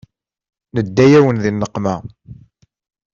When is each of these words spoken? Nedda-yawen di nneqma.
Nedda-yawen 0.75 1.37
di 1.43 1.51
nneqma. 1.53 1.95